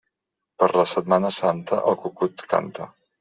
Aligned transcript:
Per 0.61 0.69
la 0.79 0.85
Setmana 0.91 1.31
Santa, 1.39 1.79
el 1.91 1.99
cucut 2.07 2.43
canta. 2.55 2.89